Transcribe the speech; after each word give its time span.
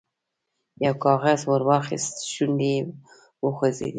یو 0.85 0.93
کاغذ 1.03 1.39
ور 1.49 1.61
واخیست، 1.69 2.15
شونډې 2.33 2.71
یې 2.75 2.81
وخوځېدې. 3.45 3.89